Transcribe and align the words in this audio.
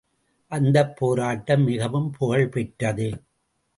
அந்தப் 0.51 0.95
போராட்டம் 0.97 1.63
மிகவும் 1.63 2.09
புகழ் 2.11 2.49
பெற்றது. 2.49 3.09